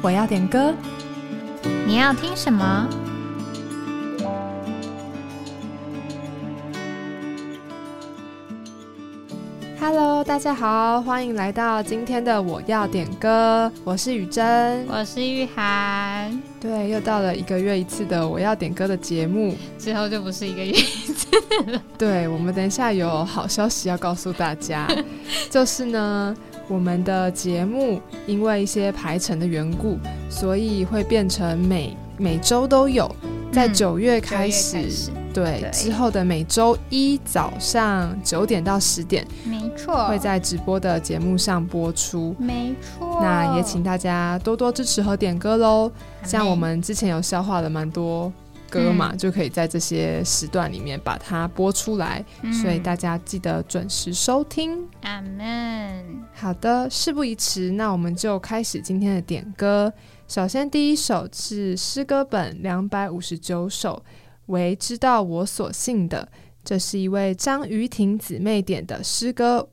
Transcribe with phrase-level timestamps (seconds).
[0.00, 0.72] 我要点歌，
[1.84, 2.88] 你要听什么
[9.80, 14.86] ？Hello，大家好，欢迎来到今天的我要点歌，我是雨珍。
[14.86, 19.56] 我是玉涵，对，又到了一个月一次的我要点歌的节目。
[19.80, 21.26] 之后就不是一个月一次
[21.72, 21.82] 了。
[21.98, 24.86] 对，我们等一下有好消息要告诉大家，
[25.50, 26.36] 就是呢，
[26.68, 29.98] 我们的节目因为一些排程的缘故，
[30.30, 33.10] 所以会变成每每周都有，
[33.50, 34.82] 在嗯九月开始。
[34.82, 42.34] 开始对，对之后的每周一早上九点到十点没错，会在直播的节目上播出。
[42.38, 43.20] 没错。
[43.22, 45.92] 那也请大家多多支持和点歌喽。
[46.24, 48.32] 像我们之前有消化了蛮多
[48.70, 54.86] 歌嘛，嗯就可以在这些时段里面把它播出来，嗯所以大家记得准时收听。
[55.02, 56.04] 阿门。
[56.34, 59.92] 好的，事不宜迟，那我们就开始今天的点歌。
[60.28, 64.04] 首先，第一首是诗歌本两百五十九首，
[64.46, 66.28] 为知道我所信的，
[66.62, 69.70] 这是一位张于婷姊妹点的诗歌。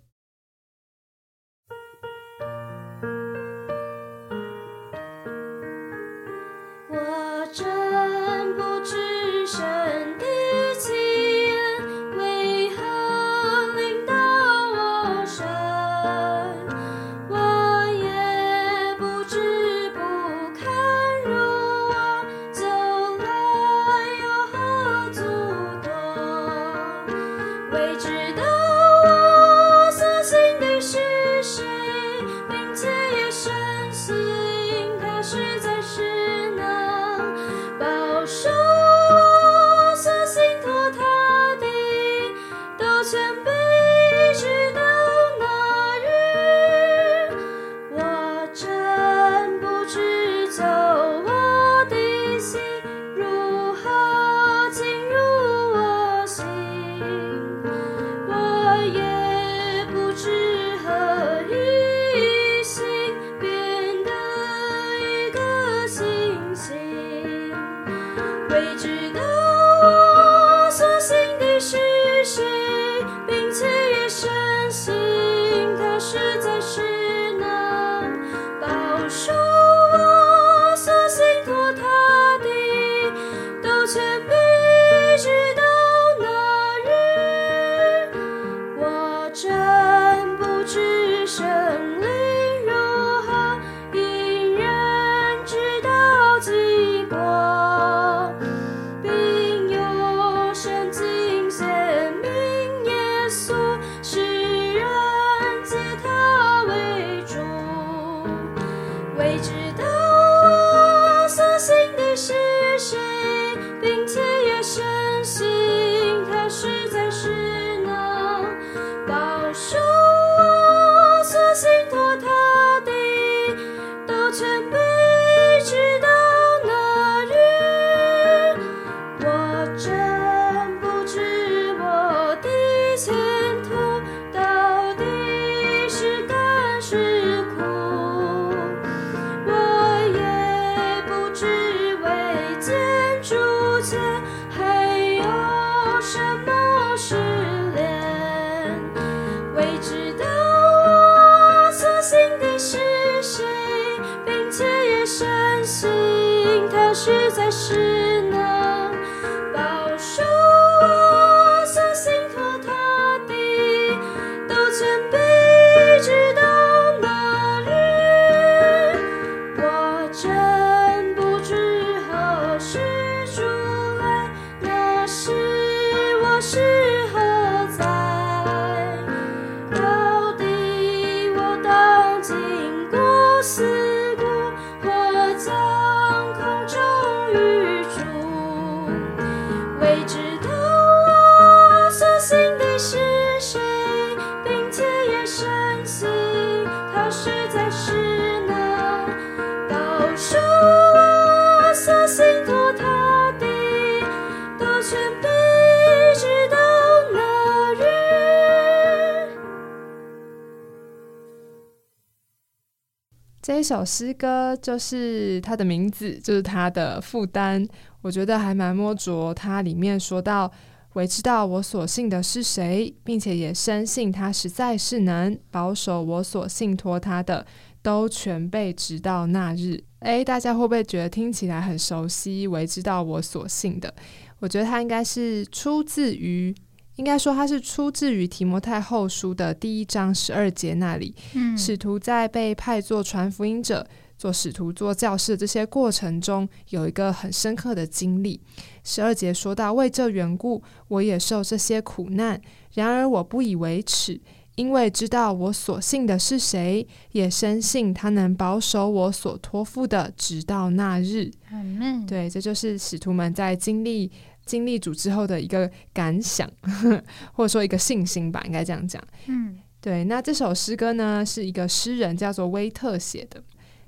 [213.56, 217.66] 这首诗歌就是它的名字，就是它的负担。
[218.02, 219.34] 我觉得还蛮摸着。
[219.34, 220.52] 它里面说到，
[220.92, 227.48] 我知道我所信的是谁，并且也深信他实在是能保守我所信托他的，
[227.82, 229.82] 都全被直到那日。
[230.00, 232.46] 诶，大家会不会觉得听起来很熟悉？
[232.48, 233.96] 为知道我所信的，
[234.40, 236.54] 我觉得它应该是出自于，
[236.96, 241.14] 应该说它是出自于提摩太后书的第一章十二节那里。
[241.34, 243.86] 嗯，使徒在被派做传福音者、
[244.18, 248.40] 做使徒、做教士这些过程中，有一个很深刻的经历。
[248.84, 252.38] 十二节说到：“为这缘故，我也受这些苦难；
[252.74, 254.22] 然而我不以为耻，
[254.56, 262.06] 因为知道我所信的是谁，也深信他能保守我所托付的，直到那日。”阿门。
[262.06, 264.10] 对，这就是使徒们在经历
[264.46, 266.50] 经历主之后的一个感想，
[267.34, 269.02] 或者说一个信心吧，应该这样讲。
[269.28, 273.44] 嗯对，那这首诗歌呢，是一个诗人叫做威特写的。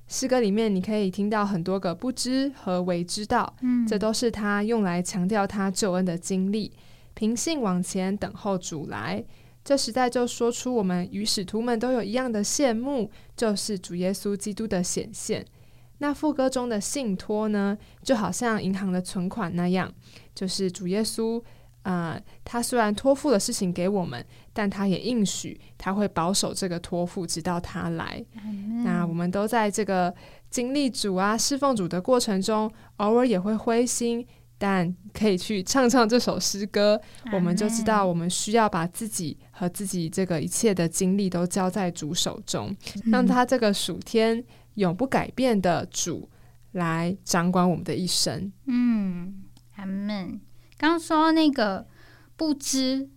[0.08, 6.72] 诗歌里面你可以听到很多个不知和为之道，嗯，这都是他用来强调他救恩的经历。
[7.14, 9.24] 平信往前等候主来，
[9.66, 15.44] 这时代就说出我们与使徒们都有一样的羡慕，就是主耶稣基督的显现。
[16.00, 19.92] 那副歌中的信托呢，就好像银行的存款那样，
[20.36, 21.42] 就是主耶稣，
[21.84, 24.24] 呃，他虽然托付了事情给我们，
[24.54, 28.24] 但他也应许他会保守这个托付，直到他来。
[28.84, 30.14] 那我们都在这个
[30.50, 34.26] 经历主啊、侍奉主的过程中，偶尔也会灰心，
[34.58, 37.00] 但可以去唱唱这首诗歌，
[37.34, 44.44] 我们就知道我们需要把自己和自己这个一切的精力都交在主手中，让他这个暑天
[44.78, 46.30] 永不改变的主
[46.72, 48.52] 来掌管我们的一生。
[48.66, 49.44] 嗯，
[49.76, 50.40] 阿门。
[50.78, 51.88] 刚说那个
[52.36, 53.10] 不知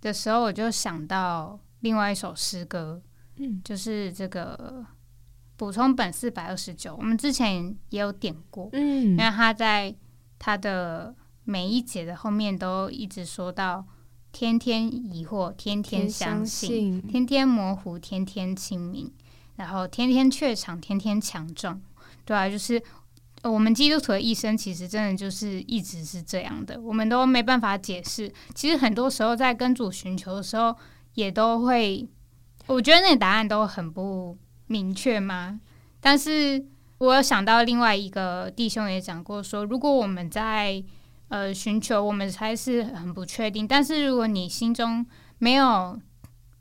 [0.00, 3.02] 的时候，我就想到另外一首诗歌，
[3.36, 4.84] 嗯，就是这个
[5.56, 9.10] 补充本四百二十九，我们之前也有点过，嗯。
[9.10, 9.94] 因为他在
[10.38, 11.14] 他的
[11.44, 13.86] 每一节的后面都一直说到
[14.32, 19.12] 天天疑惑，天天相信，天天模糊，天天清明，
[19.60, 21.78] 然后天天怯场，天天强壮，
[22.24, 22.82] 对啊，就是
[23.42, 28.32] 我们基督徒的一生，其实真的就是一直是这样的，我们都没办法解释。
[28.54, 30.74] 其实很多时候在跟主寻求的时候，
[31.12, 32.08] 也都会，
[32.68, 35.60] 我觉得那答案都很不明确嘛。
[36.00, 36.64] 但是
[36.96, 40.82] 我有想到另外一个弟兄也讲过说，如果我们在
[41.28, 43.68] 呃寻求，我们才是很不确定。
[43.68, 45.04] 但是如果你心中
[45.36, 46.00] 没有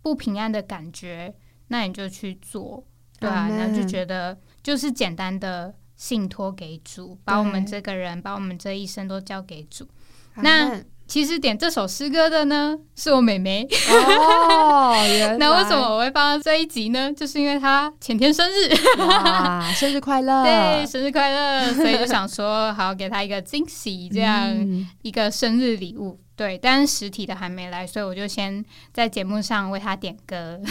[0.01, 1.33] 不平安的感觉，
[1.71, 2.83] 那你就去做，
[3.19, 9.87] 对啊，Amen 那就觉得就是简单的信托给主，把我们这个人，把我们这一生都交给主。
[10.35, 13.67] 那其实点这首诗歌的呢，是我妹妹。
[13.89, 14.93] 哦，
[15.39, 17.11] 那为什么我会放到这一集呢？
[17.11, 20.43] 就是因为她前天生日，哇， 生日快乐！
[20.43, 26.19] 对，生日快乐，所以就想说，好给她一个惊喜，这样、嗯一个生日礼物。
[26.35, 28.63] 对，但是实体的还没来，所以我就先
[28.93, 30.61] 在节目上为她点歌。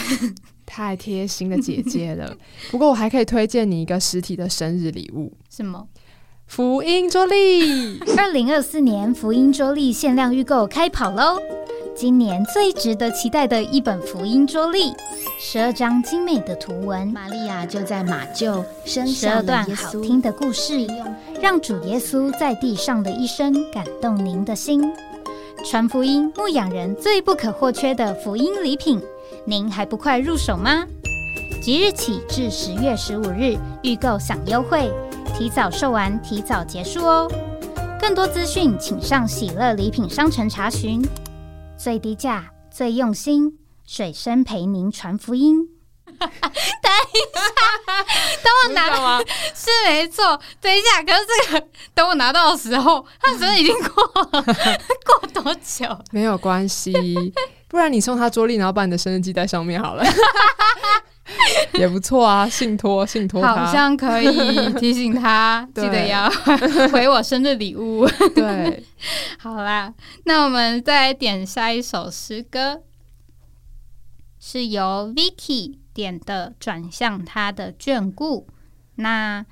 [0.69, 2.31] 太贴心的姐姐了。
[2.69, 5.87] 不过我还可以推荐你一个实体的生日礼物什么？——
[6.45, 7.99] 福音桌历。
[8.15, 11.39] 二零二四年福音桌历限量预购开跑喽！
[11.95, 14.93] 今年最值得期待的一本福音桌历，
[15.39, 19.75] 十二张精美的图文，玛利亚就在马厩生十下了二段。
[19.75, 20.87] 好听的故事，
[21.41, 24.81] 让主耶稣在地上的一生感动您的心。
[25.65, 29.01] 传福音牧养人最不可或缺的福音礼品，
[29.45, 30.85] 您还不快入手吗？
[31.61, 34.91] 即日起至十月十五日预购享优惠，
[35.37, 37.27] 提早售完提早结束哦。
[37.99, 41.05] 更多资讯请上喜乐礼品商城查询。
[41.77, 45.67] 最低价、最用心，水深陪您传福音。
[46.19, 47.51] 等一下，
[48.43, 49.21] 等我拿吗？
[49.53, 50.39] 是没错。
[50.59, 54.43] 等一下，可是这个等我拿到的时候，它生日已经过了，
[55.05, 55.85] 过多久？
[56.11, 56.93] 没有关系，
[57.69, 60.03] 不然你送他桌历，然后把你的生日记在上面好了，
[61.79, 62.49] 也不错啊。
[62.49, 66.27] 信托，信托他，好像可以提醒他，记得要
[66.91, 68.07] 回我生日礼物。
[68.35, 68.83] 对，
[69.39, 69.93] 好啦，
[70.25, 72.81] 那我们再来点下一首诗歌，
[74.39, 78.47] 是由 Vicky 点的，转向他的眷顾。
[78.95, 79.45] 那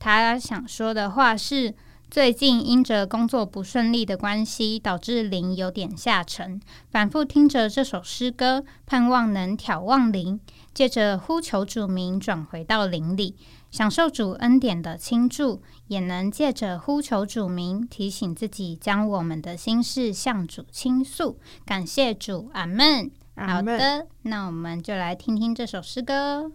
[0.00, 1.74] 他想说的话是：
[2.12, 6.60] 最近因着工作不顺利的关系，导致灵有点下沉。
[6.90, 10.38] 反复听着这首诗歌，盼望能眺望灵，
[10.74, 13.34] 借着呼求主名转回到灵里，
[13.70, 21.38] 享受主恩典的倾注，也能借着呼求主名，提醒自己将我们的心事向主倾诉。
[21.64, 23.10] 感谢主，阿门。
[23.34, 26.52] 好的，那我们就来听听这首诗歌。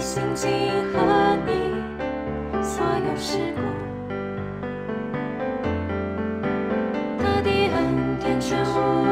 [0.00, 0.50] 心情
[0.92, 1.52] 和你
[2.62, 3.60] 所有事故，
[7.22, 9.09] 他的恩典全无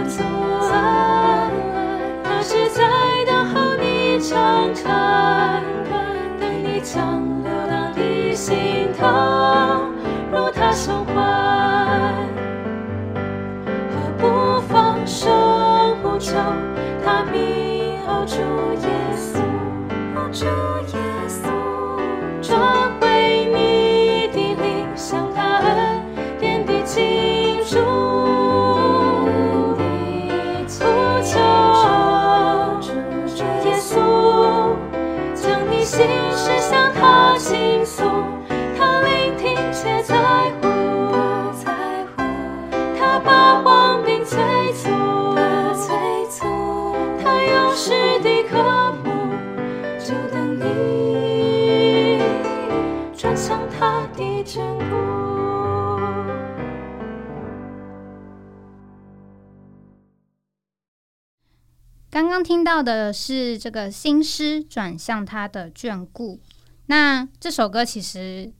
[62.43, 66.41] 听到的是这个新诗转向他的眷顾。
[66.87, 68.53] 那这首歌其实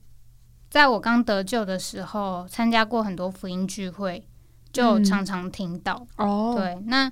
[0.69, 4.27] 在我刚得救的时候，参加过很多福音聚会，
[4.71, 6.05] 就嗯常常听到。
[6.17, 7.11] 哦，对，那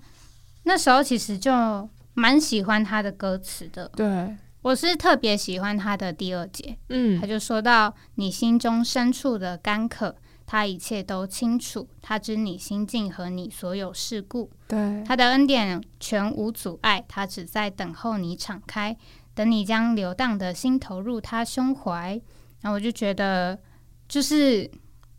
[0.63, 3.89] 那时候其实就蛮喜欢他的歌词的。
[3.95, 10.15] 对，我是特别喜欢他的第二节，嗯他就说到你心中深处的干渴，
[10.47, 14.49] 他一切都清楚，他知你心境和你所有事故。
[14.67, 18.97] 对，他的恩典全无阻碍，他只在等候你敞开，
[19.35, 22.19] 等你将流荡的心投入他胸怀。
[22.61, 23.59] 然后我就觉得，
[24.07, 24.69] 就是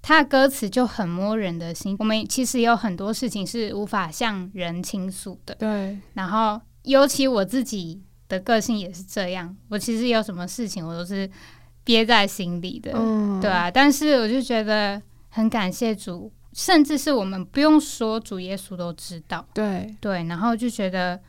[0.00, 1.94] 他的歌词就很摸人的心。
[1.98, 11.30] 我们其实有很多事情是无法向人倾诉的，对，然后尤其我自己的个性也是这样，我其实有什么事情我都是
[11.84, 13.70] 憋在心里的，嗯，对啊。
[13.70, 19.46] 但是我就觉得很感谢主，甚至是我们不用说，主耶稣都知道。
[19.54, 21.20] 对，对，然后就觉得，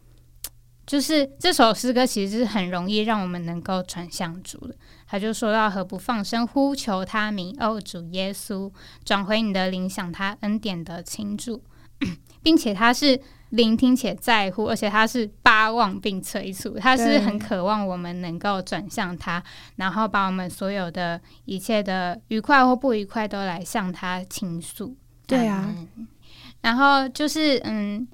[0.86, 4.76] 就是这首诗歌其实是很容易让我们能够转向主的。
[5.08, 8.72] 他就说到：“何不放声呼求他名，哦，主耶稣，
[9.04, 11.64] 转回你的灵，想他恩典的倾注，
[12.44, 19.44] 并且他是聆听且在乎，而且他是巴望并催促，他是很渴望我们能够转向他，
[19.76, 24.96] 然后把我们所有的一切的愉快或不愉快都来向他倾诉。
[25.28, 26.08] 对啊嗯
[26.62, 28.08] 然后就是嗯。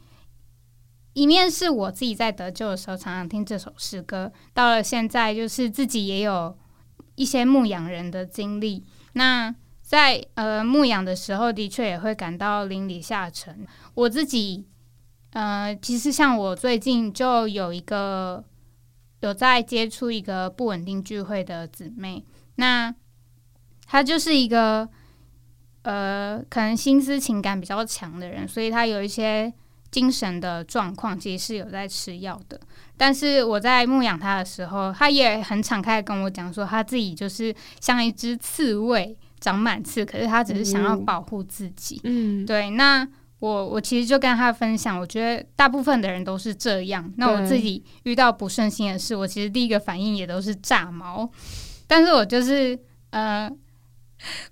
[1.17, 6.57] 一面是我自己在得救的时候常常听这首诗歌，到了现在就是自己也有
[7.15, 8.83] 一些牧羊人的经历。
[9.13, 13.65] 那在呃牧羊的时候，的确也会感到邻里下沉。
[13.93, 14.65] 我自己
[15.35, 18.41] 呃，其实像我最近就有一个
[19.19, 22.23] 有在接触一个不稳定聚会的姊妹，
[22.55, 22.95] 那
[23.85, 24.87] 她就是一个
[25.81, 29.51] 呃，可能心思情感比较强的人，所以她有一些
[29.91, 32.57] 精神的状况，其实是有在吃药的。
[32.95, 41.99] 但是我在牧养她的时候，她也很敞开跟我讲说，她自己就是像一只刺猬，长满刺，可是她只是想要哦保护自己。
[42.05, 43.05] 嗯，对，那
[43.45, 47.13] 我我其实就跟他分享，我觉得大部分的人都是这样。
[47.17, 51.29] 那我自己遇到不顺心的事，我其实第一个反应也都是炸毛，
[51.85, 52.77] 但是我就是
[53.11, 53.47] 呃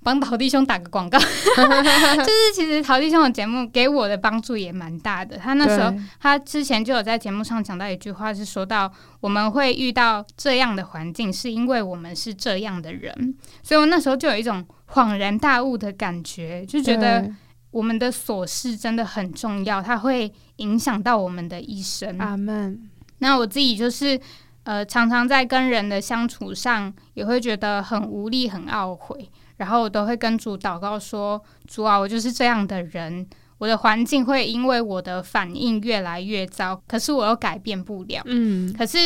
[0.03, 5.37] 帮陶弟兄打个广告， 就是其实陶弟兄的节目给我的帮助也蛮大的。
[5.37, 13.35] 他那时候，他之前就有在节目上讲到一句话，是说到我们会遇到这样的环境，是因为我们是这样的人。
[13.63, 17.27] 所以我那时候就有一种恍然大悟的感觉，就觉得
[17.73, 22.17] 我们的琐事真的很重要，它会影响到我们的一生。
[22.19, 22.89] 阿门。
[23.17, 24.17] 那我自己就是。
[24.65, 33.27] 呃，常常在跟人的相处上，也会觉得很无力、很懊悔，然后我都会跟主祷告说：“主啊，我就是这样的人，
[33.57, 38.97] 我的环境会因为我的反应越来越糟，可是我又改变不了。”嗯，可是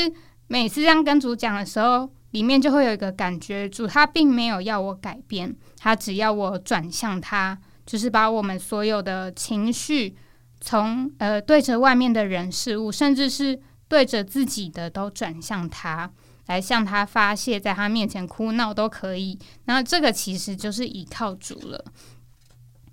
[0.45, 10.15] 每次这样跟主讲的时候，里面就会有一个感觉，主他并没有要我改变，他只要我转向他，就是把我们所有的情绪，
[10.61, 13.59] 从呃对着外面的人事物，甚至是。
[13.89, 16.11] 对着自己的都转向他，
[16.47, 19.39] 来向他发泄，在他面前哭闹都可以。
[19.63, 21.85] 那这个其实就是依靠主了。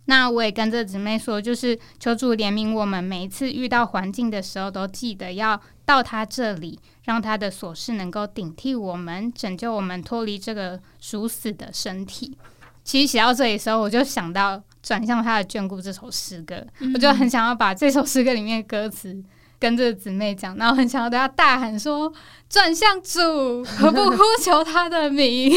[0.04, 12.38] 那我也跟这姊妹说，就是求主怜悯我们，每一次遇到环境的时候，都记得要到他这里，让他的琐事能够顶替我们，拯救我们脱离这个属死的身体。
[12.84, 16.64] 其实写到这里的时候，我就想到转向他的眷顾这首诗歌，
[16.95, 19.21] 我就很想要把这首诗歌里面的歌词。
[19.59, 22.12] 跟这个姊妹讲，然后很想要对她大喊说
[22.50, 25.55] ：“转向主，何不呼求他的名？”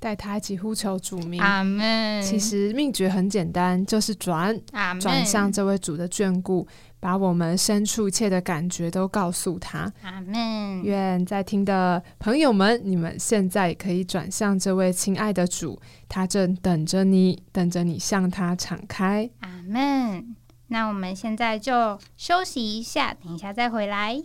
[0.00, 1.38] 带他一起呼求主名。
[1.42, 2.22] 阿门。
[2.22, 4.58] 其实秘诀很简单，就是转，
[4.98, 6.66] 转向这位主的眷顾，
[7.00, 9.92] 把我们深处一切的感觉都告诉他。
[10.02, 10.82] 阿门。
[10.84, 19.28] 愿在听的朋友们，你们现在可以转向这位亲爱的主，他正等着你，等着你向他敞开。
[19.40, 20.36] 阿门。
[20.68, 24.22] 那我们现在就休息一下，等一下再回来。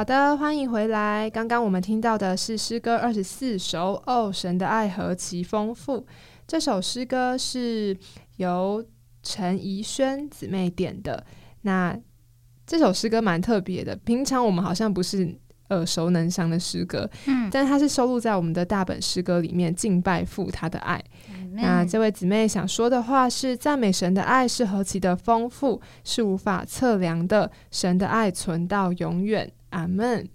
[0.00, 1.28] 好的，欢迎回来。
[1.28, 6.06] 刚刚我们听到的是诗歌二十四首，哦，神的爱何其丰富。
[6.46, 7.94] 这首诗歌是
[8.38, 8.82] 由
[9.22, 11.22] 陈怡轩姊妹点的。
[11.60, 11.94] 那
[12.66, 20.98] 这首诗歌蛮特别的，平常我们好像不是耳熟能详的诗歌，嗯，但它是收录在我们的大本诗歌里面，敬拜父他的爱。
[21.52, 27.52] 那这位姊妹想说的话是：赞美神的爱是何其的丰富，是无法测量的。
[27.70, 29.52] 神的爱存到永远。
[29.70, 30.28] 阿门。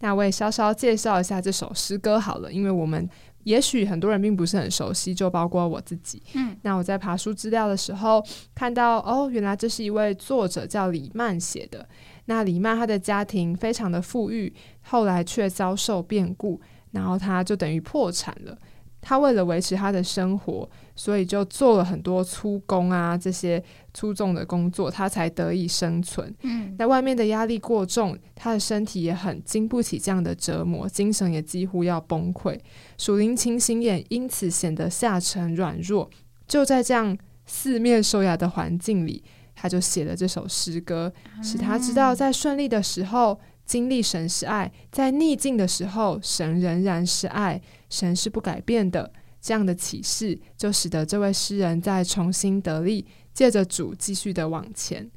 [0.00, 3.08] 那我也稍稍介绍一下这首诗歌好了，因为我们
[3.44, 6.22] 也许很多人并不是很熟悉，就包括我自己。
[6.34, 11.86] 嗯，那我在爬书资料的时候看到，哦，原来这是一位作者叫李曼写的。
[12.24, 16.60] 那李曼他的家庭非常的富裕，后来却遭受变故，
[16.92, 18.56] 然后他就等于破产了。
[19.00, 23.62] 他为了维持他的生活，所以就做了很多粗工啊，这些
[23.94, 26.34] 粗重的工作，他才得以生存。
[26.42, 32.58] 嗯，那外面的压力过重，他的身体也很经不起这样的折磨，精神也几乎要崩溃，
[32.98, 36.10] 属灵情形也因此显得下沉软弱。
[36.46, 43.40] 就在这样四面受压的环境里，他就写了这首诗歌，使他知道在顺利的时候。
[43.66, 49.12] 经历神是爱，在逆境的时候，神仍然是爱，神是不改变的。
[49.42, 55.10] 这样的启示，就使得这位诗人在重新得力，借着主继续的往前。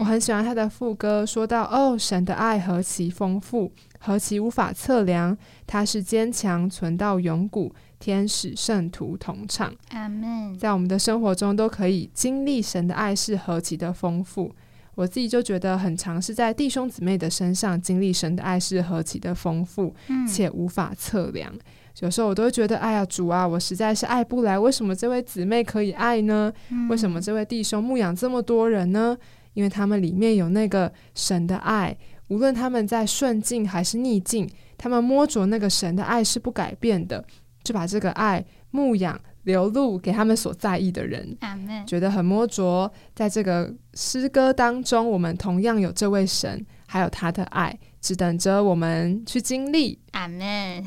[0.00, 5.36] 我很喜欢他的副歌，说到：“哦，神的爱何其丰富，何其无法测量。
[5.66, 10.56] 他是坚强，存到永古，天使圣徒同唱。”阿门。
[10.56, 14.50] 在我们的生活中，都可以经历神的爱是何其的丰富。
[14.94, 19.94] 我自己就觉得很常是在弟兄姊妹的身上经历神的爱是何其的丰富，
[20.26, 21.52] 且无法测量。
[22.00, 24.58] 有时候我都会觉得，哎呀，主啊，我实在是爱不来。
[24.58, 26.52] 为什么这位姊妹可以爱呢？
[26.88, 29.16] 为什么这位弟兄牧养这么多人呢？
[29.54, 31.96] 因为他们里面有那个神的爱，
[32.28, 37.24] 无论他们在顺境还是逆境，他们摸着那个神的爱是不改变的，
[37.64, 39.18] 就把这个爱牧养。
[39.44, 41.34] 流露给他们所在意的人，
[41.86, 42.92] 觉得很摸着。
[43.14, 49.98] 在这个诗歌当中，我们同样有这位神，还有他的爱，只等着我们去经历。
[50.10, 50.84] 阿门。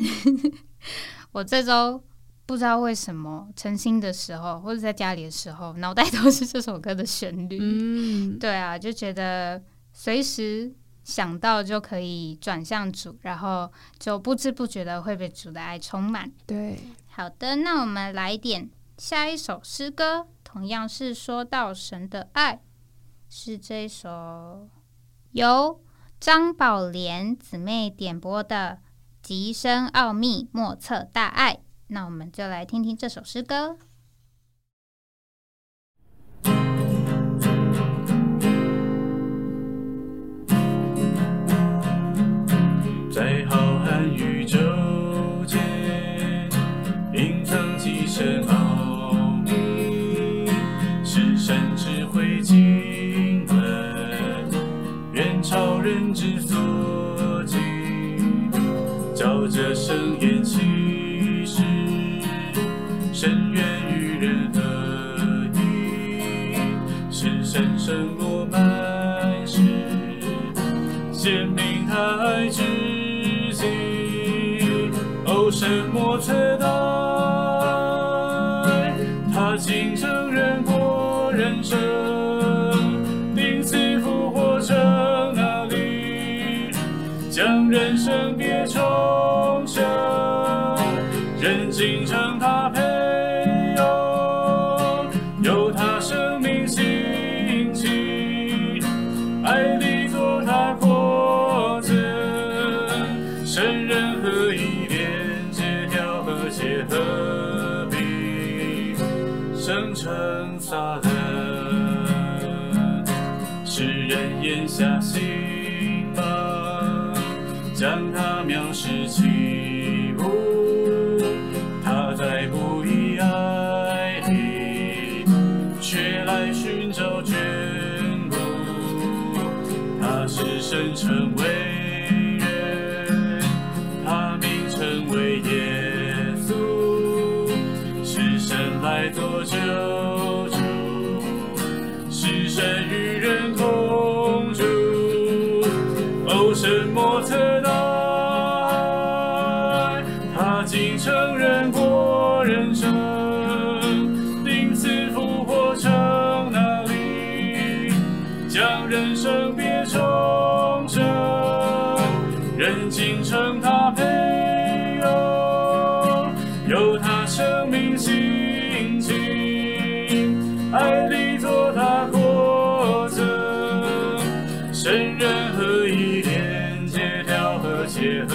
[1.32, 2.04] 我这周
[2.46, 7.58] 不知道为什么，晨兴的时候或者在家里的时候，脑袋 都是这首歌的旋律。
[7.62, 9.62] 嗯，对啊，就觉得
[9.94, 16.32] 随时想到就可以转向主，然后就不知不觉的会被主的爱充满。
[16.46, 16.80] 对。
[17.08, 22.62] 好的，那我们来点下一首诗歌，同样是说到神的爱，
[23.30, 24.70] 是这首
[25.32, 25.82] 由
[26.20, 28.80] 张宝莲姊妹点播的
[29.32, 31.54] 《极深奥秘莫测大爱》。
[31.88, 33.78] 那我们就来听听这首诗歌。
[91.42, 92.70] 人竟成他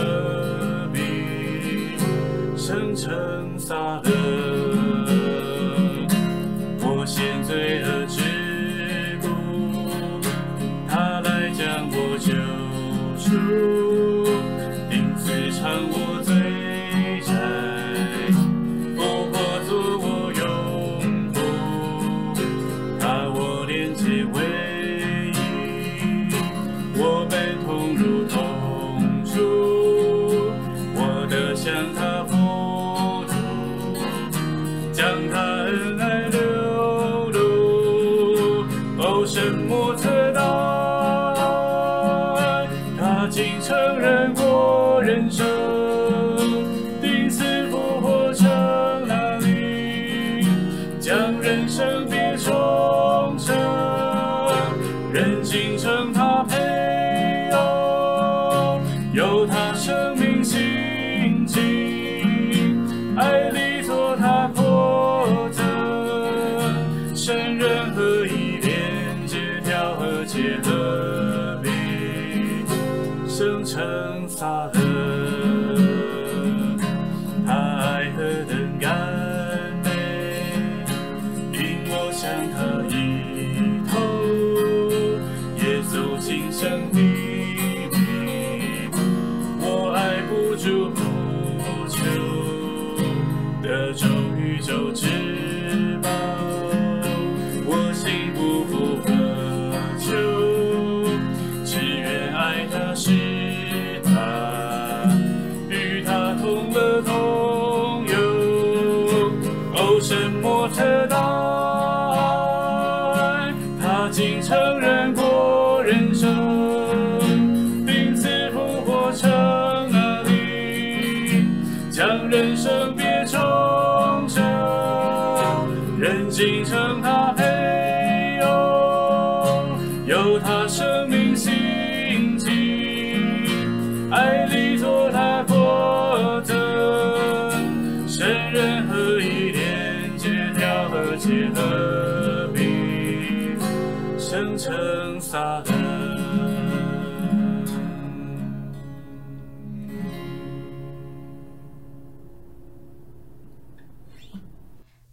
[0.07, 1.99] 结合并，
[2.57, 4.01] 生成撒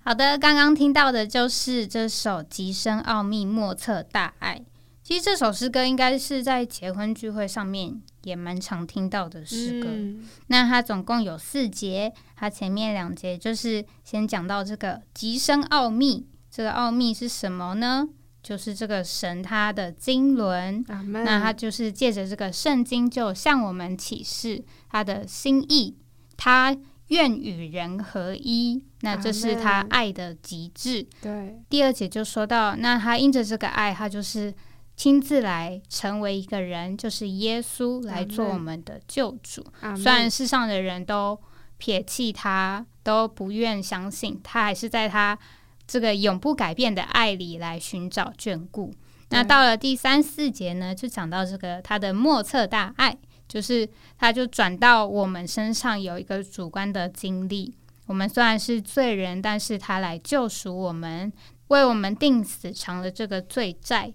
[0.05, 4.57] 好的，刚刚听到的就是这首《极深奥秘莫测大爱》。
[5.01, 9.87] 其实这首诗歌应该是在结婚聚会上面也蛮常听到的诗歌。
[9.89, 18.05] 嗯那它总共有四节，它前面两节就是先讲到这个极深奥秘，这个奥秘是什么呢？
[18.41, 20.83] 就是这个神他的经纶。
[21.23, 25.95] 那他就是借着这个圣经，就向我们启示他的心意，
[26.35, 26.75] 他
[27.13, 31.05] 愿与人合一，那这是他爱的极致。
[31.21, 34.51] 对，第二节就说到，那他因着这个爱，他就是
[34.97, 39.63] 亲自来成为一个人，就是耶稣来做我们的救主。
[39.95, 41.39] 虽然世上的人都
[41.77, 45.37] 撇弃他，都不愿相信，他还是在他
[45.85, 48.91] 这个永不改变的爱里来寻找眷顾。
[49.29, 53.15] 那到了第三四节呢，就讲到这个他的莫测大爱，
[53.53, 53.87] 就是
[54.17, 57.71] 他就转到我们身上有一个主观的经历。
[58.07, 61.31] 我们虽然是罪人，但是他来救赎我们，
[61.67, 64.11] 为我们定死偿了这个罪债，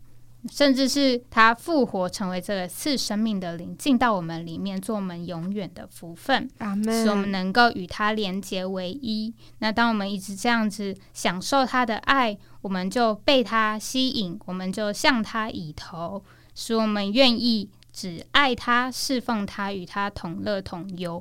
[0.50, 6.50] 甚至是他复活，成为这个次生命的灵，进到我们里面，做我们永远的福分。
[6.84, 7.30] 使我们。
[7.30, 9.32] 能够与他连结为一。
[9.60, 16.24] 那当我们一直这样子享受他的爱，我们就被他吸引，我们就向他以头，
[16.56, 21.20] 使我们愿意只爱他、侍奉他、与他同乐同忧。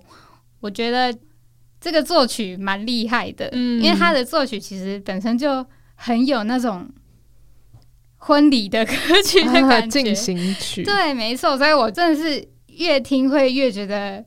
[0.60, 1.12] 我觉得
[1.82, 3.82] 这个作曲蛮厉害的，嗯。
[3.82, 6.88] 因为他的作曲其实本身就很有那种
[8.18, 8.94] 婚礼的歌
[9.26, 14.24] 曲的啊感觉，进行曲，对，没错，所以我真的是越听会越觉得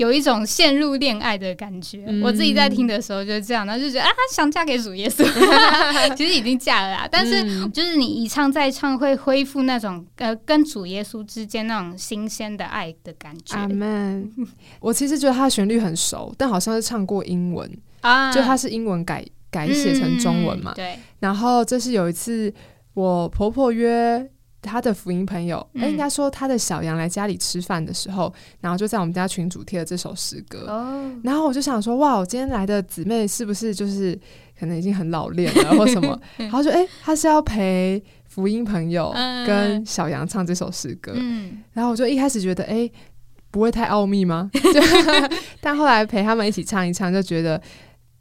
[0.00, 2.04] 有一种陷入恋爱的感觉。
[2.06, 5.22] 嗯我自己在听的时候就是这样，然后就觉得啊，想嫁给主耶稣，
[6.16, 7.08] 其实已经嫁了啦。
[7.10, 14.30] 但是嗯就是你一唱再唱，会恢复那种呃跟主耶稣之间那种新鲜的爱的感觉阿门。
[14.80, 20.76] 我其实觉得它的旋律很熟，但好像是唱过英文， 啊就它是英文改改写成中文嘛嗯。
[20.76, 22.52] 对，然后这是有一次
[22.94, 24.26] 我婆婆约
[24.62, 30.66] 她的福音朋友，哎、嗯应该说他的小羊来家里吃饭的时候，然后就在我们家群主贴了这首诗歌。
[30.68, 34.18] 哦，然后我就想说，哇，我今天来的姊妹是不是就是
[34.58, 39.12] 可能已经很老练了或什么， 然后说哎，他是要陪福音朋友
[39.46, 42.90] 跟小杨唱这首诗歌，嗯，然后我就一开始觉得哎，
[43.50, 44.50] 不会太奥秘吗？
[45.60, 47.60] 但后来陪他们一起唱一唱，就觉得。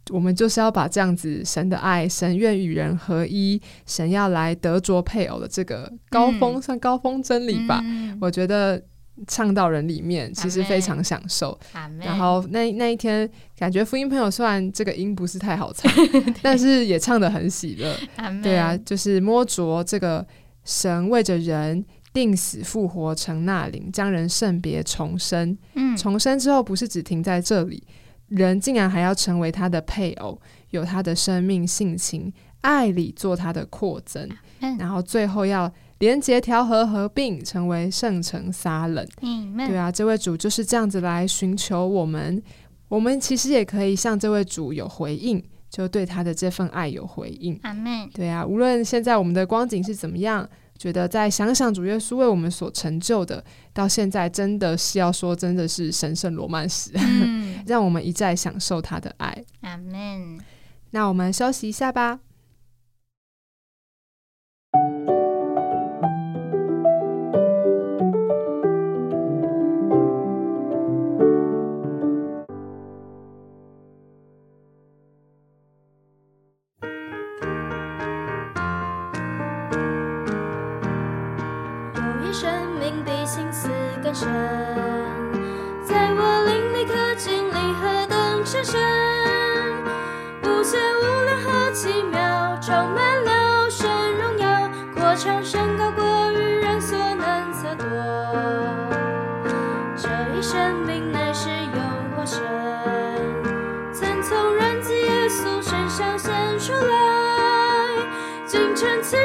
[0.09, 7.83] 我们就是要把这样子神的爱，神愿与人合一，神要来得着配偶的这个高峰，算高峰真理吧。
[8.19, 8.81] 我觉得
[9.27, 11.57] 唱到人里面，其实非常享受。
[11.99, 15.91] 然后那那一天，感觉福音朋友虽然这个音不是太好唱，
[16.41, 17.95] 但是也唱的很喜乐。
[18.41, 20.25] 对啊，就是摸着这个
[20.63, 25.57] 神为着人定死复活成那灵，将人圣别重生。
[25.75, 27.83] 嗯，重生之后不是只停在这里。
[28.29, 30.39] 人竟然还要成为他的配偶，
[30.69, 34.29] 有他的生命性情，爱里做他的扩增，
[34.77, 39.05] 然后最后要连结调和合并，成为圣城撒冷。
[39.57, 42.41] 对啊，这位主就是这样子来寻求我们，
[42.87, 47.59] 我们其实也可以向这位主有回应，就对他的这份爱有回应。
[47.63, 48.09] 阿门。
[48.13, 50.47] 对啊，无论现在我们的光景是怎么样。
[50.79, 56.91] 觉得再想想主耶稣为我们所成就的，到现在真的是要说，真的是神圣罗曼史，
[57.69, 59.45] 让我们一再享受他的爱。
[59.61, 60.39] 阿门。
[60.89, 62.19] 那我们休息一下吧。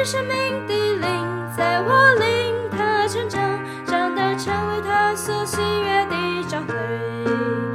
[0.05, 3.41] 生命的灵，在我领他成长，
[3.87, 6.75] 长大成为他所喜悦的教回。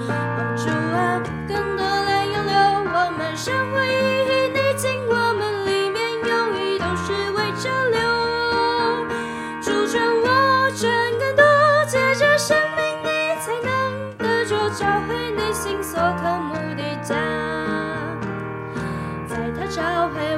[0.07, 2.61] 帮助啊，更多来拥有
[2.95, 3.89] 我们生活意
[4.29, 7.99] 义，你进我们里面，用意都是为交流。
[9.61, 11.43] 主成我真更多，
[11.89, 17.17] 借着生命你才能得着找回，内心所渴慕的家，
[19.27, 20.30] 在他召回。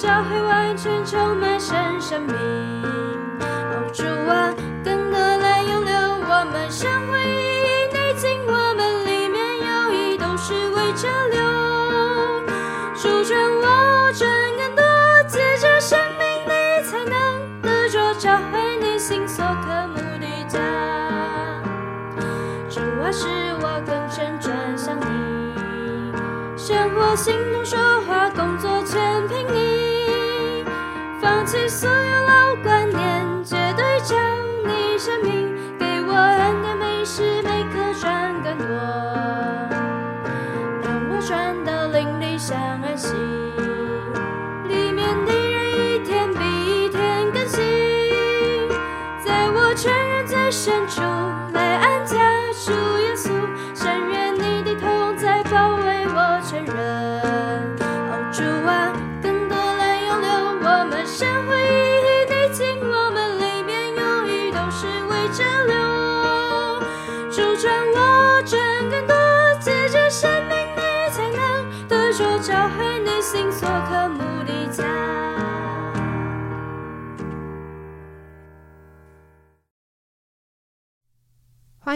[0.00, 2.34] 教会完全充满神生命。
[3.38, 4.48] 哦，主啊，
[4.82, 5.92] 更多来涌流
[6.26, 11.38] 我们，生活意义你进，我们里面有一都是为着留。
[12.94, 14.26] 主权我转
[14.56, 14.82] 更多，
[15.28, 20.58] 借着生命你才能得着，教会你心所渴慕的家。
[22.70, 23.26] 主啊，使
[23.60, 26.16] 我更深转向你，
[26.56, 27.78] 生活、行动、说
[28.08, 29.69] 话、工作全凭你。
[31.50, 34.14] 弃所有老观念，绝对照
[34.64, 38.68] 你生命，给我恩典，每时每刻赚更多。
[40.80, 43.16] 当我赚到邻里相安息，
[44.68, 47.58] 里面的人一天比一天更新，
[49.24, 51.02] 在我全人最深处。
[73.60, 73.68] 欢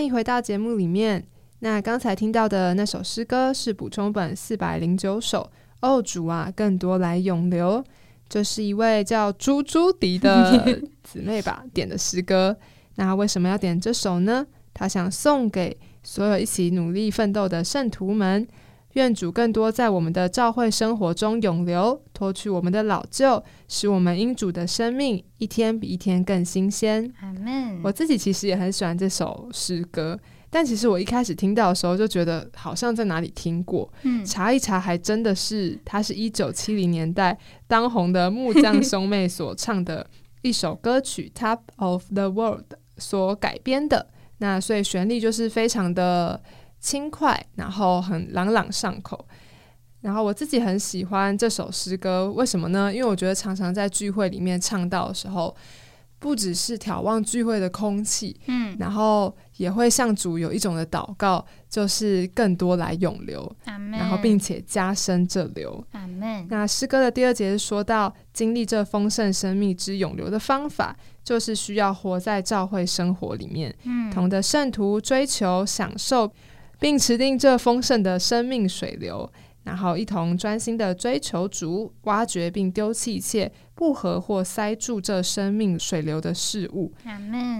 [0.05, 1.27] 迎回到节目里面。
[1.61, 5.51] 那刚才听到的那首诗歌是补充本四百零九首。
[5.81, 7.83] 哦，主啊，更多来永留。
[8.29, 12.55] 这是一位叫朱朱迪的 姊妹吧点的诗歌。
[12.97, 14.47] 那为什么要点这首呢？
[14.75, 18.47] 他想送给所有一起努力奋斗的圣徒们。
[18.95, 27.13] 愿主更多在我们的教会生活中永留，脱去我们的老旧，使我们因主的生命一天比一天更新鲜。
[27.21, 27.81] 阿门。
[27.85, 30.19] 我自己其实也很喜欢这首诗歌，
[30.49, 37.37] 但其实我一开始听到的时候就觉得好像在哪里听过，嗯，查一查还真的是，它是一九七零年代
[37.67, 40.07] 当红的木匠兄妹所唱的
[40.43, 42.61] 一首歌曲《Top of the World》
[42.97, 44.07] 所改编的。
[44.39, 46.41] 那所以旋律就是非常的
[46.85, 49.27] 轻快，然后很朗朗上口。
[50.03, 52.93] 然后我自己很喜欢这首诗歌，为什么呢？
[52.95, 55.57] 因为我觉得常常在聚会里面唱到的时候，
[56.19, 65.83] 不只是眺望聚会的空气，嗯，然后也会向主有一种的祷告，就是更多来涌流，然后并且加深这流。
[66.51, 76.31] 那诗歌的第二节是说到，经历这丰盛生命之涌流的方法，就是需要活在教会生活里面，嗯，同的圣徒追求、享受，
[76.79, 79.31] 并持定这丰盛的生命水流，
[79.63, 86.93] 然后一同专心的追求主，挖掘并丢弃一切不合或塞住这生命水流的事物。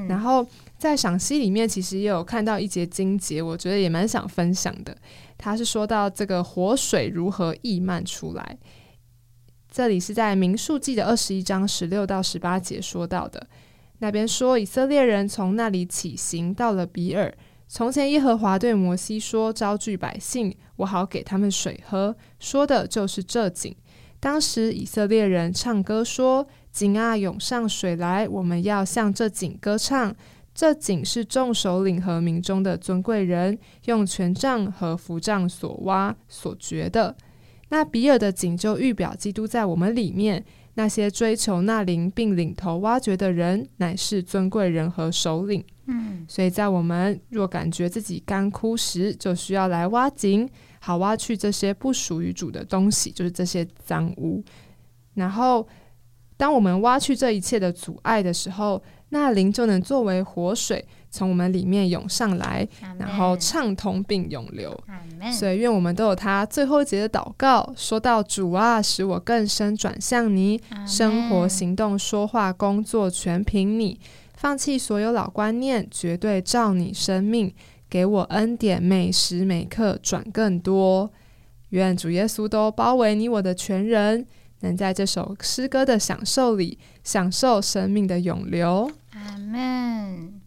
[0.09, 0.47] 然后
[0.77, 4.97] 在赏析里面，其实也有看到一节经节，我觉得也蛮想分享的。
[5.39, 8.59] 他是说到这个活水如何溢漫出来，
[9.71, 13.47] 这里是在民数记的二十一章十六到十八节说到的。
[13.99, 17.35] 那边说，以色列人从那里起行，到了比尔。
[17.67, 23.75] 从前耶和华对摩西说：“招聚百姓，我好给他们水喝。”说的就是这井。
[24.21, 28.29] 当时以色列人唱歌说：“井啊，涌上水来！
[28.29, 30.15] 我们要向这井歌唱。
[30.55, 37.17] 这井是众首领和民中的尊贵人用权杖和符杖所挖所掘的。
[37.71, 40.45] 那比尔的井就预表基督在我们里面。
[40.75, 45.65] 那些追求那灵并领头挖掘的人，乃是尊贵人和首领。
[45.87, 50.49] 嗯，所以在我们若感觉自己干枯时，就需要来挖井，
[50.81, 54.43] 好挖去这些不属于主的东西，就是这些脏污。
[55.15, 55.67] 然后，
[56.37, 62.67] 当我们挖去这一切的阻碍的时候，那灵就能作为活水，从我们里面涌上来，
[62.99, 64.77] 然后畅通并涌流。
[65.33, 74.01] 所以，愿我们都有他最后一节的祷告，说到主啊，使我更深转向你，生活、行动、说话、工作全凭你，
[74.45, 77.55] 放弃所有老观念，绝对照你生命，
[77.89, 81.11] 给我恩典，每时每刻转更多。
[81.71, 84.27] 愿主耶稣都包围你我的全人，
[84.61, 88.93] 能在这首诗歌的享受里，享受生命的永流。
[89.13, 90.39] 阿门。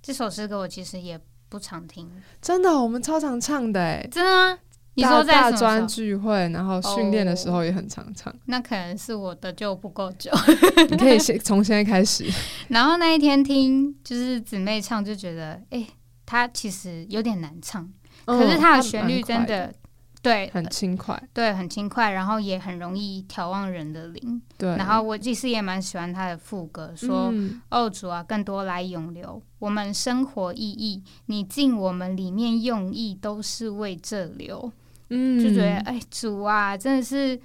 [0.00, 2.08] 这首诗歌我其实也不常听，
[2.40, 4.58] 真的，我们超常唱的诶，真的吗？
[4.94, 8.34] 你大说在什聚会，然后训练的时候也很常唱。
[8.44, 10.30] 那可能是我的就不够久。
[10.90, 12.26] 你可以先从现在开始。
[12.68, 15.86] 然后那一天听就是姊妹唱，就觉得哎、
[16.26, 17.90] 她其实有点难唱，
[18.26, 19.72] 可是她的旋律真的
[20.20, 24.40] 对很轻快，对很轻快，然后也很容易调望人的灵。
[24.58, 24.76] 对。
[24.76, 27.30] 然后我其实也蛮喜欢他的副歌，说。
[27.32, 34.70] 嗯哦，主啊，更多来涌流，我们生活意义，你进我们里面用意，都是为这流。
[35.14, 37.38] 嗯就觉得，哎，主啊，真的是，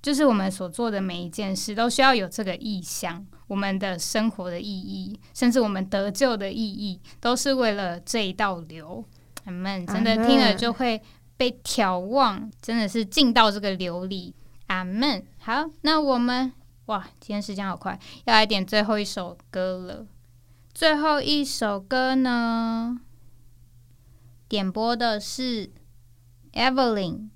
[0.00, 9.04] 就是我们所做的每一件事，都需要有这个意向，我们的生活的意义，甚至我们得救的意义，都是为了这一道流。
[9.44, 9.84] 阿门！
[9.86, 11.02] 真的听了就会
[11.36, 14.32] 被眺望，真的是进到这个流里。
[14.68, 15.22] 阿门。
[15.38, 16.50] 好，那我们
[16.86, 20.06] 哇，今天时间好快，要来点最后一首歌了。
[20.72, 22.98] 最后一首歌呢，
[24.48, 25.70] 点播的是
[26.54, 27.28] Evelyn，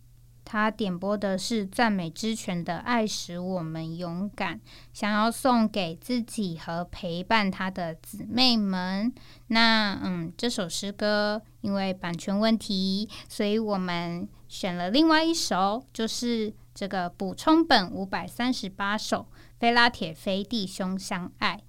[0.45, 4.57] 她点播的是赞美之泉的《爱使我们勇敢》，
[4.93, 9.12] 想要送给自己和陪伴她的姊妹们。
[9.49, 19.27] 那嗯，这首诗歌因为版权问题，所以我们选了另外一首，就是这个补充本五百三十八首，
[19.59, 21.61] 菲拉铁非弟兄相爱。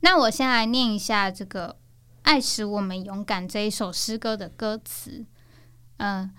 [0.00, 1.70] 那我先来念一下这个
[2.22, 5.24] 《爱使我们勇敢》这一首诗歌的歌词。
[5.98, 6.30] 嗯、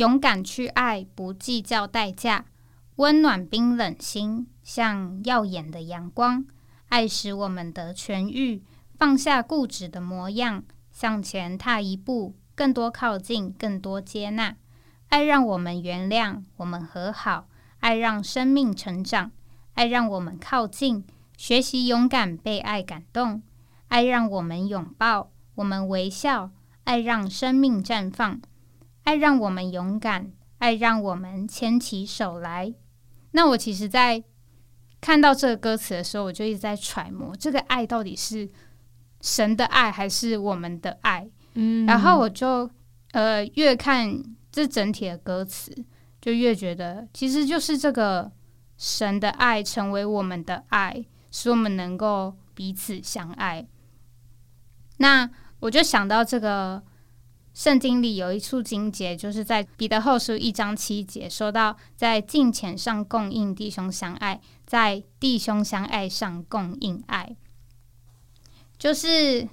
[0.00, 2.46] 勇敢去爱，不计较代价，
[2.96, 6.46] 温暖冰冷心，像耀眼的阳光。
[6.88, 8.62] 爱使我们得痊愈，
[8.96, 14.56] 放下固执的模样，向前踏一步，更多靠近，更多接纳。
[15.10, 17.44] 爱让我们原谅，我们和好；
[17.80, 19.30] 爱让生命成长，
[19.74, 21.04] 爱让我们靠近，
[21.36, 23.42] 学习勇敢被爱感动。
[23.88, 26.52] 爱让我们拥抱，我们微笑；
[26.84, 28.40] 爱让生命绽放。
[29.04, 32.72] 爱让我们勇敢，爱让我们牵起手来。
[33.32, 34.22] 那我其实，在
[35.00, 38.48] 看到这个歌词的时候，我就一直在揣摩，这个爱到底是
[39.20, 41.28] 神的爱还是我们的爱？
[41.54, 42.70] 嗯然后我就
[43.12, 44.22] 呃越看
[44.52, 45.72] 这整体的歌词，
[46.20, 48.30] 就越觉得其实就是这个
[48.76, 53.66] 神的爱成为我们的爱，使我们能够彼此相爱。
[54.98, 55.28] 那
[55.60, 56.82] 我就想到这个
[57.52, 67.36] 圣经里有一处经节，就是在彼得后书一章七节，说到在敬虔上供应弟兄相爱，在弟兄相爱上供应爱，
[68.78, 69.48] 就是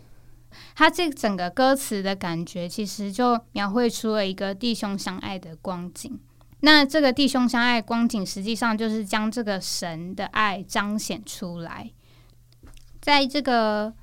[0.75, 6.19] 他这整个歌词的感觉，其实就描绘出了一个弟兄相爱的光景。
[6.59, 11.91] 那这个弟兄相爱光景，实际上就是将这个神的爱彰显出来，
[13.01, 13.93] 在这个。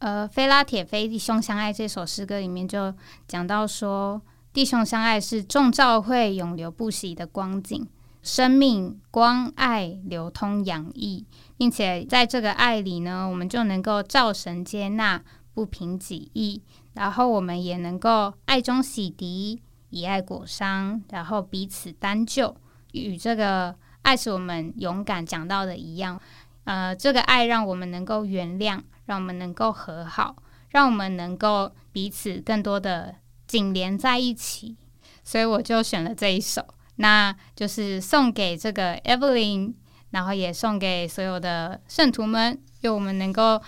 [0.00, 2.92] 呃，菲拉铁菲弟兄相爱这首诗歌里面就
[3.28, 4.20] 讲到说，
[4.50, 7.86] 弟兄相爱是众教会永流不息的光景，
[8.22, 11.26] 生命光爱流通洋溢，
[11.58, 15.22] 并且在这个爱里呢，我们就能够照神接纳，
[15.52, 16.62] 不凭己意，
[16.94, 19.58] 然后我们也能够爱中洗涤，
[19.90, 22.56] 以爱果伤，然后彼此担救，
[22.92, 26.18] 与这个爱使我们勇敢讲到的一样，
[26.64, 28.80] 呃，这个爱让我们能够原谅。
[29.10, 30.36] 让我们能够和好，
[30.68, 33.16] 让我们能够彼此更多的
[33.48, 34.76] 紧连在一起，
[35.24, 39.74] 所以我就选了这一首，那就是送给这个 Evelyn，
[40.10, 43.60] 然后也送给所有的圣徒们，愿我们能够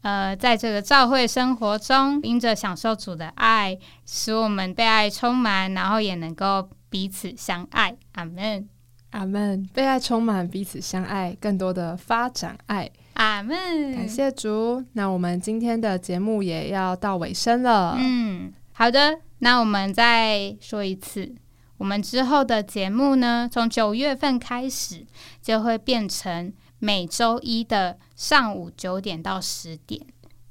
[0.00, 7.94] 呃在这个教会生活中，因着享受主的爱，使我们被爱充满，然后也能够彼此相爱。
[8.12, 8.66] 阿门，
[9.10, 9.68] 阿门。
[9.74, 12.90] 被爱充满，彼此相爱，更多的发展爱。
[13.18, 14.84] 阿门，感谢主。
[14.92, 17.96] 那我们今天的节目也要到尾声了。
[17.98, 19.18] 嗯，好的。
[19.40, 21.34] 那我们再说一次，
[21.78, 25.04] 我们之后的节目呢，从九月份开始
[25.42, 30.00] 就会变成每周一的上午九点到十点。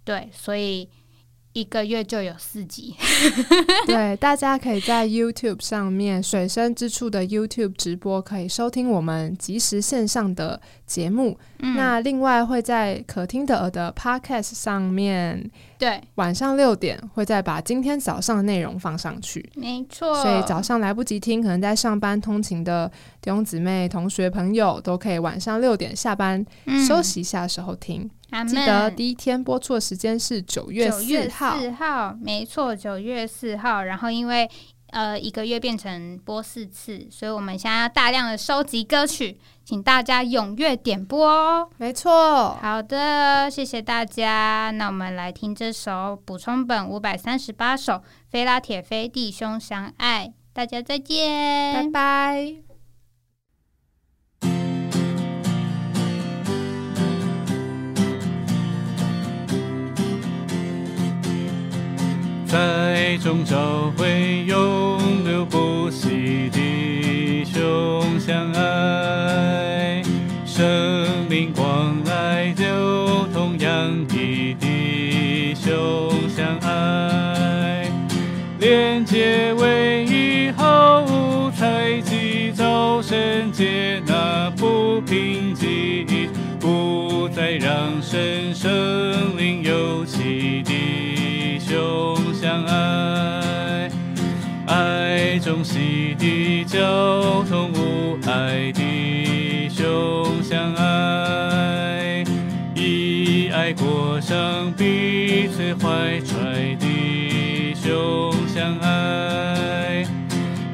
[0.03, 0.89] 对，所以。
[1.53, 2.93] 一个月就有四集，
[3.87, 11.37] 对，大家可以在 YouTube 上面水深之处的 YouTube 直播可以收听我们即时线上的节目。
[11.75, 19.47] 那另外会在可听的的 Podcast 上面，对，晚上六点会再把今天早上的内容放上去。
[19.55, 26.43] 没错，所以早上来不及听，可能在上班通勤的弟兄姊妹、同学朋友都可以晚上六点下班
[26.87, 28.09] 休息一下的时候听。
[28.47, 33.83] 记得第一天播出的时间是九月四号，四号没错，九月四号。
[33.83, 34.49] 然后因为
[34.91, 41.69] 呃一个月变成播四次，所以我们现在要大量的收集歌曲，请大家踊跃点播哦。
[41.77, 44.71] 没错，好的，谢谢大家。
[44.71, 47.93] 那我们来听这首补充本五百三十八首
[48.29, 52.66] 《菲拉铁菲弟兄相爱》，大家再见，拜拜。
[63.17, 70.03] 中找回永留不息，的胸相爱，
[70.45, 77.89] 生命光来流通洋溢，弟兄相爱，
[78.59, 88.71] 连接唯一毫无猜忌，早晨接纳不平静，不再让神圣
[96.77, 102.23] 交通无碍，弟兄相爱，
[102.75, 110.05] 以爱过上彼此怀揣，弟兄相爱，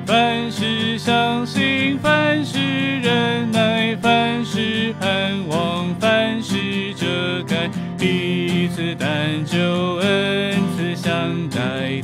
[0.05, 2.59] 凡事相信，凡事
[2.99, 9.57] 忍耐，凡事盼望，凡事遮盖，彼此担救
[10.01, 10.53] 恩。
[10.75, 12.01] 慈相待，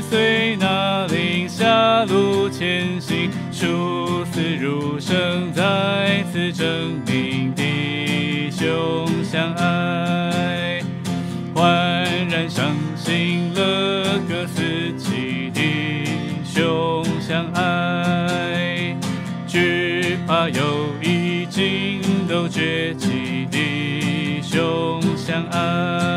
[0.00, 3.30] 随那灵下路前行。
[3.52, 10.82] 初次入生，再次证明弟兄相爱，
[11.54, 14.62] 焕然伤心了各司
[14.98, 16.04] 其弟
[16.44, 18.94] 兄相爱，
[19.46, 26.15] 惧怕友谊尽都绝迹，弟兄相爱，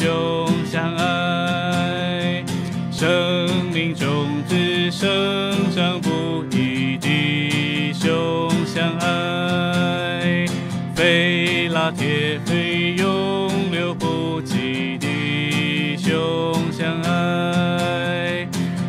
[0.00, 2.42] 兄相爱，
[2.90, 4.08] 生命中
[4.48, 5.06] 只生
[5.76, 10.46] 长不移的兄相爱，
[10.94, 18.48] 飞拉铁飞永留不及的兄相爱，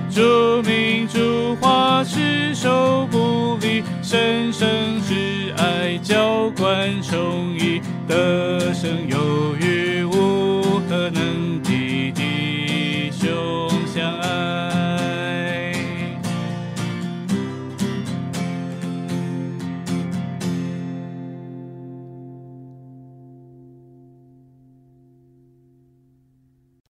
[0.10, 4.66] 竹命竹花是守不离，生生
[5.02, 9.71] 之爱浇灌成意，得生有余。